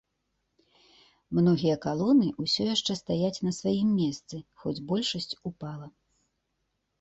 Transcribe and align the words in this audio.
Многія 1.39 1.75
калоны 1.85 2.29
ўсё 2.45 2.61
яшчэ 2.75 2.91
стаяць 3.01 3.43
на 3.49 3.53
сваім 3.59 3.93
месцы, 4.01 4.35
хоць 4.63 4.75
большасць 4.95 5.37
упала. 5.53 5.87